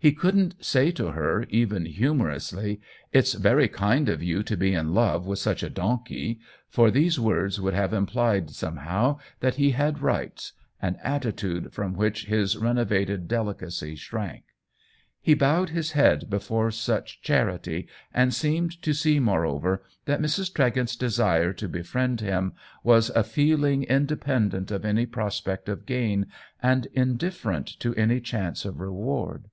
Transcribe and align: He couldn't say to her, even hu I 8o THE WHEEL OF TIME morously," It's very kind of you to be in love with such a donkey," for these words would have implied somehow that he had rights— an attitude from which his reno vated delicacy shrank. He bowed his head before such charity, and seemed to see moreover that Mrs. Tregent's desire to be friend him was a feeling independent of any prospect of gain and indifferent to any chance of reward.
He 0.00 0.12
couldn't 0.12 0.64
say 0.64 0.92
to 0.92 1.08
her, 1.08 1.44
even 1.48 1.84
hu 1.86 1.90
I 1.90 1.90
8o 1.90 1.90
THE 1.90 1.90
WHEEL 1.90 1.90
OF 1.90 1.92
TIME 2.12 2.18
morously," 2.28 2.80
It's 3.18 3.32
very 3.32 3.66
kind 3.66 4.08
of 4.08 4.22
you 4.22 4.44
to 4.44 4.56
be 4.56 4.72
in 4.72 4.94
love 4.94 5.26
with 5.26 5.40
such 5.40 5.64
a 5.64 5.68
donkey," 5.68 6.38
for 6.68 6.92
these 6.92 7.18
words 7.18 7.60
would 7.60 7.74
have 7.74 7.92
implied 7.92 8.50
somehow 8.50 9.18
that 9.40 9.56
he 9.56 9.72
had 9.72 10.00
rights— 10.00 10.52
an 10.80 10.98
attitude 11.02 11.72
from 11.72 11.94
which 11.96 12.26
his 12.26 12.56
reno 12.56 12.84
vated 12.84 13.26
delicacy 13.26 13.96
shrank. 13.96 14.44
He 15.20 15.34
bowed 15.34 15.70
his 15.70 15.90
head 15.90 16.30
before 16.30 16.70
such 16.70 17.20
charity, 17.20 17.88
and 18.14 18.32
seemed 18.32 18.80
to 18.82 18.94
see 18.94 19.18
moreover 19.18 19.82
that 20.04 20.22
Mrs. 20.22 20.52
Tregent's 20.54 20.94
desire 20.94 21.52
to 21.54 21.68
be 21.68 21.82
friend 21.82 22.20
him 22.20 22.52
was 22.84 23.10
a 23.10 23.24
feeling 23.24 23.82
independent 23.82 24.70
of 24.70 24.84
any 24.84 25.06
prospect 25.06 25.68
of 25.68 25.86
gain 25.86 26.26
and 26.62 26.86
indifferent 26.92 27.66
to 27.80 27.96
any 27.96 28.20
chance 28.20 28.64
of 28.64 28.78
reward. 28.78 29.48